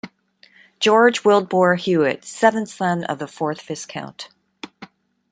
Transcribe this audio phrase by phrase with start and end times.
[0.79, 4.29] George Wyldbore Hewitt, seventh son of the fourth Viscount.